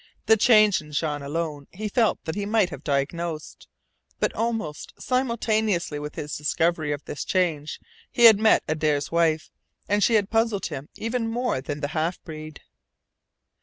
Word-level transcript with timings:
The 0.25 0.35
change 0.35 0.81
in 0.81 0.93
Jean 0.93 1.21
alone 1.21 1.67
he 1.69 1.87
felt 1.87 2.25
that 2.25 2.33
he 2.33 2.47
might 2.47 2.71
have 2.71 2.83
diagnosed, 2.83 3.67
but 4.19 4.33
almost 4.33 4.93
simultaneously 4.99 5.99
with 5.99 6.15
his 6.15 6.35
discovery 6.35 6.91
of 6.91 7.05
this 7.05 7.23
change 7.23 7.79
he 8.11 8.25
had 8.25 8.39
met 8.39 8.63
Adare's 8.67 9.11
wife 9.11 9.51
and 9.87 10.03
she 10.03 10.15
had 10.15 10.31
puzzled 10.31 10.65
him 10.65 10.89
even 10.95 11.27
more 11.27 11.61
than 11.61 11.81
the 11.81 11.89
half 11.89 12.19
breed. 12.23 12.61